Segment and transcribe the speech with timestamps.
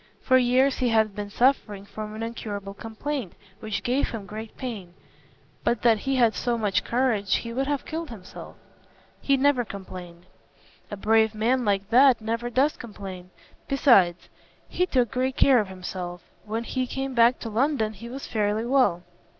[0.19, 4.95] For years he has been suffering from an incurable complaint which gave him great pain.
[5.63, 8.55] But that he had so much courage, he would have killed himself."
[9.21, 10.25] "He never complained."
[10.89, 13.29] "A brave man like that never does complain.
[13.67, 14.27] Besides,
[14.67, 16.23] he took great care of himself.
[16.45, 19.03] When he came back to London he was fairly well.